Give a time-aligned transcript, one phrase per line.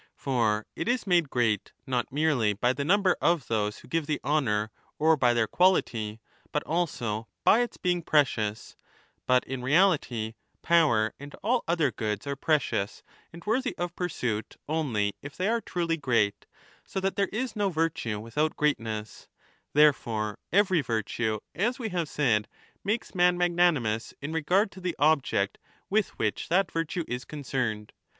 [0.15, 4.07] For it is made great not merely by the number of 20 those who give
[4.07, 6.19] the honour or by their quality,
[6.51, 8.83] but also by its being precious;^
[9.27, 10.33] but in reality,
[10.63, 15.61] power and all other goods are precious and worthy of pursuit only if they are
[15.61, 16.47] truly great,
[16.83, 19.27] so that there is no virtue without greatness;
[19.73, 22.47] therefore every virtue, as we have said,^
[22.83, 25.59] makes man magnanimous in regard to the object
[25.91, 27.93] with which that virtue is concerned.